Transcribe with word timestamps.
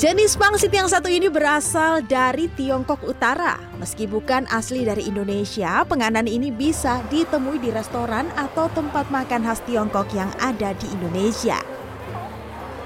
Jenis 0.00 0.32
pangsit 0.32 0.72
yang 0.72 0.88
satu 0.88 1.12
ini 1.12 1.28
berasal 1.28 2.00
dari 2.00 2.48
Tiongkok 2.56 3.04
Utara. 3.04 3.60
Meski 3.76 4.08
bukan 4.08 4.48
asli 4.48 4.88
dari 4.88 5.04
Indonesia, 5.04 5.84
penganan 5.84 6.24
ini 6.24 6.48
bisa 6.48 7.04
ditemui 7.12 7.60
di 7.60 7.68
restoran 7.68 8.24
atau 8.32 8.72
tempat 8.72 9.12
makan 9.12 9.44
khas 9.44 9.60
Tiongkok 9.68 10.08
yang 10.16 10.32
ada 10.40 10.72
di 10.72 10.88
Indonesia. 10.88 11.60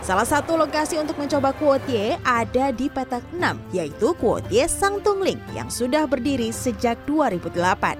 Salah 0.03 0.27
satu 0.27 0.59
lokasi 0.59 0.99
untuk 0.99 1.15
mencoba 1.15 1.55
kuotie 1.55 2.19
ada 2.27 2.75
di 2.75 2.91
petak 2.91 3.23
6, 3.31 3.63
yaitu 3.71 4.11
kuotie 4.19 4.67
Sang 4.67 4.99
Tungling 4.99 5.39
yang 5.55 5.71
sudah 5.71 6.11
berdiri 6.11 6.51
sejak 6.51 6.99
2008. 7.07 7.95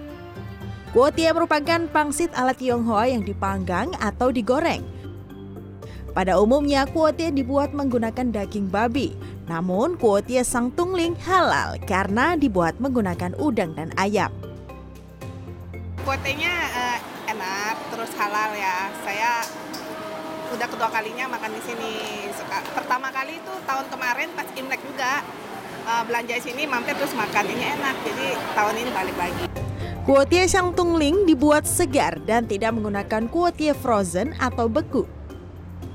Kuotie 0.91 1.31
merupakan 1.31 1.87
pangsit 1.87 2.35
ala 2.35 2.51
Tionghoa 2.51 3.07
yang 3.15 3.23
dipanggang 3.23 3.95
atau 4.03 4.35
digoreng 4.35 4.83
pada 6.15 6.39
umumnya 6.39 6.87
kuotie 6.87 7.35
dibuat 7.35 7.75
menggunakan 7.75 8.31
daging 8.31 8.71
babi. 8.71 9.19
Namun 9.51 9.99
kuotie 9.99 10.47
sang 10.47 10.71
tungling 10.73 11.19
halal 11.27 11.77
karena 11.85 12.39
dibuat 12.39 12.79
menggunakan 12.79 13.35
udang 13.37 13.75
dan 13.75 13.91
ayam. 13.99 14.31
Kuotienya 16.07 16.55
uh, 16.71 16.99
enak, 17.29 17.75
terus 17.91 18.15
halal 18.15 18.55
ya. 18.55 18.89
Saya 19.03 19.43
udah 20.55 20.69
kedua 20.71 20.89
kalinya 20.95 21.27
makan 21.35 21.51
di 21.51 21.63
sini. 21.67 21.93
Pertama 22.73 23.11
kali 23.11 23.43
itu 23.43 23.53
tahun 23.67 23.91
kemarin 23.91 24.31
pas 24.39 24.47
Imlek 24.55 24.81
juga 24.87 25.27
uh, 25.91 26.03
belanja 26.07 26.39
di 26.39 26.43
sini 26.47 26.63
mampir 26.71 26.95
terus 26.95 27.13
makan 27.13 27.45
ini 27.51 27.65
enak. 27.75 27.97
Jadi 28.07 28.27
tahun 28.55 28.75
ini 28.79 28.91
balik 28.95 29.17
lagi. 29.19 29.45
Kuotie 30.05 30.45
sang 30.47 30.77
tungling 30.77 31.25
dibuat 31.25 31.65
segar 31.65 32.21
dan 32.29 32.45
tidak 32.45 32.77
menggunakan 32.77 33.25
kuotie 33.33 33.73
frozen 33.73 34.37
atau 34.37 34.69
beku. 34.69 35.09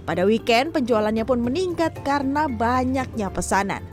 Pada 0.09 0.25
weekend, 0.25 0.73
penjualannya 0.73 1.21
pun 1.21 1.37
meningkat 1.37 2.01
karena 2.01 2.49
banyaknya 2.49 3.29
pesanan. 3.29 3.85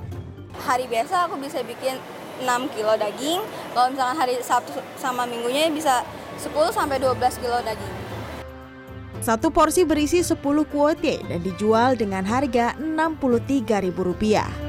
Hari 0.64 0.88
biasa 0.88 1.28
aku 1.28 1.36
bisa 1.36 1.60
bikin 1.60 2.00
6 2.40 2.72
kilo 2.72 2.96
daging, 2.96 3.44
kalau 3.76 3.92
misalnya 3.92 4.16
hari 4.16 4.40
Sabtu 4.40 4.80
sama 4.96 5.28
Minggunya 5.28 5.68
bisa 5.68 6.00
10 6.40 6.72
sampai 6.72 6.96
12 7.04 7.20
kilo 7.36 7.60
daging. 7.60 7.94
Satu 9.20 9.52
porsi 9.52 9.84
berisi 9.84 10.24
10 10.24 10.40
kuotie 10.64 11.20
dan 11.28 11.44
dijual 11.44 12.00
dengan 12.00 12.24
harga 12.24 12.72
Rp63.000. 12.80 14.65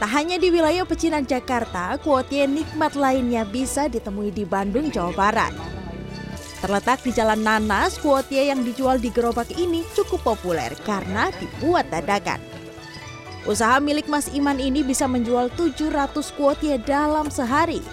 Tak 0.00 0.08
hanya 0.16 0.40
di 0.40 0.48
wilayah 0.48 0.88
pecinan 0.88 1.28
Jakarta, 1.28 1.92
kuotie 2.00 2.48
nikmat 2.48 2.96
lainnya 2.96 3.44
bisa 3.44 3.84
ditemui 3.84 4.32
di 4.32 4.48
Bandung, 4.48 4.88
Jawa 4.88 5.12
Barat. 5.12 5.52
Terletak 6.64 7.04
di 7.04 7.12
Jalan 7.12 7.44
Nanas, 7.44 8.00
kuotie 8.00 8.48
yang 8.48 8.64
dijual 8.64 8.96
di 8.96 9.12
gerobak 9.12 9.52
ini 9.60 9.84
cukup 9.92 10.24
populer 10.24 10.72
karena 10.88 11.28
dibuat 11.36 11.92
dadakan. 11.92 12.40
Usaha 13.44 13.76
milik 13.76 14.08
Mas 14.08 14.32
Iman 14.32 14.56
ini 14.56 14.80
bisa 14.80 15.04
menjual 15.04 15.52
700 15.52 16.16
kuotie 16.32 16.80
dalam 16.80 17.28
sehari. 17.28 17.84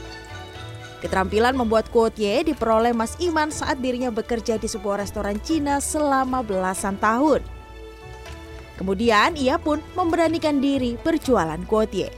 Keterampilan 1.03 1.59
membuat 1.59 1.91
kuotie 1.91 2.39
diperoleh 2.47 2.95
Mas 2.95 3.19
Iman 3.19 3.51
saat 3.51 3.83
dirinya 3.83 4.15
bekerja 4.15 4.55
di 4.55 4.71
sebuah 4.71 5.03
restoran 5.03 5.43
Cina 5.43 5.83
selama 5.83 6.39
belasan 6.39 6.95
tahun. 7.03 7.56
Kemudian 8.77 9.33
ia 9.33 9.57
pun 9.57 9.81
memberanikan 9.97 10.61
diri 10.61 10.95
berjualan 11.01 11.59
kuotie. 11.65 12.13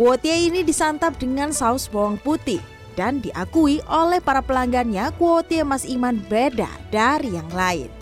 Kuotie 0.00 0.48
ini 0.48 0.64
disantap 0.64 1.20
dengan 1.20 1.52
saus 1.52 1.86
bawang 1.86 2.16
putih 2.16 2.64
dan 2.96 3.20
diakui 3.20 3.84
oleh 3.88 4.24
para 4.24 4.40
pelanggannya 4.40 5.12
kuotie 5.20 5.64
Mas 5.68 5.84
Iman 5.84 6.16
beda 6.32 6.68
dari 6.88 7.36
yang 7.36 7.48
lain. 7.52 7.92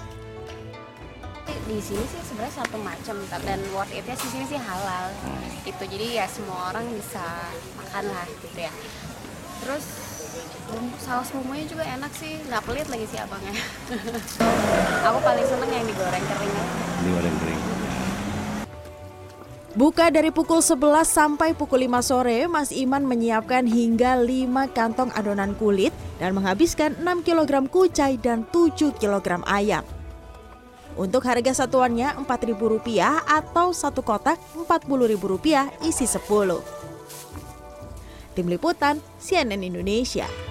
Di 1.67 1.79
sini 1.83 2.03
sih 2.03 2.23
sebenarnya 2.31 2.55
satu 2.63 2.79
macam 2.79 3.17
dan 3.47 3.59
worth 3.75 3.95
it 3.95 4.07
di 4.07 4.15
sini 4.15 4.47
sih 4.47 4.59
halal. 4.59 5.11
Itu 5.67 5.83
jadi 5.87 6.23
ya 6.23 6.27
semua 6.31 6.71
orang 6.71 6.87
bisa 6.95 7.23
makan 7.79 8.11
lah 8.11 8.27
gitu 8.27 8.59
ya. 8.59 8.73
Terus 9.63 9.85
saus 11.03 11.29
bumbunya 11.35 11.67
juga 11.67 11.83
enak 11.83 12.13
sih 12.15 12.39
nggak 12.47 12.63
pelit 12.63 12.87
lagi 12.87 13.07
sih 13.11 13.19
abangnya 13.19 13.55
aku 15.11 15.19
paling 15.25 15.47
seneng 15.47 15.71
yang 15.75 15.85
digoreng 15.87 16.25
kering 16.25 16.53
digoreng 17.03 17.37
kering 17.43 17.63
Buka 19.71 20.11
dari 20.11 20.35
pukul 20.35 20.59
11 20.67 21.07
sampai 21.07 21.55
pukul 21.55 21.87
5 21.87 22.03
sore, 22.03 22.51
Mas 22.51 22.75
Iman 22.75 23.07
menyiapkan 23.07 23.63
hingga 23.71 24.19
5 24.19 24.51
kantong 24.75 25.15
adonan 25.15 25.55
kulit 25.55 25.95
dan 26.19 26.35
menghabiskan 26.35 26.99
6 26.99 27.23
kg 27.23 27.71
kucai 27.71 28.19
dan 28.19 28.43
7 28.51 28.91
kg 28.99 29.47
ayam. 29.47 29.87
Untuk 30.99 31.23
harga 31.23 31.55
satuannya 31.55 32.19
Rp4.000 32.19 33.23
atau 33.31 33.71
satu 33.71 34.03
kotak 34.03 34.43
Rp40.000 34.59 35.87
isi 35.87 36.03
10. 36.03 36.90
Tim 38.41 38.49
Liputan 38.49 39.05
CNN 39.21 39.61
Indonesia. 39.61 40.50